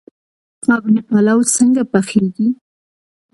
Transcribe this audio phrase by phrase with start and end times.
[0.65, 2.49] قابلي پلاو څنګه پخیږي؟